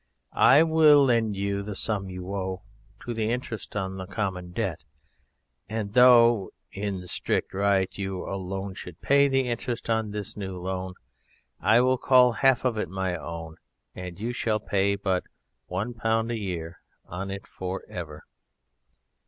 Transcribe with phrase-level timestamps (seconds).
[0.33, 2.63] I will lend you the sum you owe
[3.01, 4.83] to the interest on the Common Debt,
[5.69, 10.95] and though in strict right you alone should pay the interest on this new loan
[11.59, 13.57] I will call half of it my own
[13.93, 15.25] and you shall pay but
[15.69, 18.23] £1 a year on it for ever."